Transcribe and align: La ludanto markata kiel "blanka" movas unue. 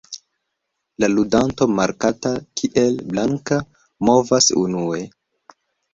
La 1.03 1.09
ludanto 1.15 1.67
markata 1.81 2.33
kiel 2.61 2.99
"blanka" 3.13 3.61
movas 4.11 4.49
unue. 4.63 5.07